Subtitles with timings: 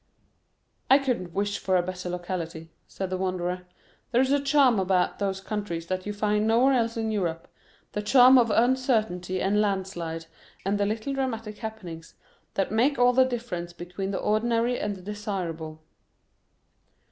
[0.89, 3.67] "It couldn't wish for a better locality," said the Wanderer;
[4.11, 7.47] "there is a charm about those countries that you find nowhere else in Europe,
[7.91, 10.25] the charm of uncertainty and landslide,
[10.65, 12.15] and the little dramatic happenings
[12.55, 15.83] that make all the difference between the ordinary and the desirable."